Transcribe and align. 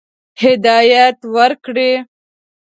هدایت 0.41 1.17
ورکړي. 1.35 1.91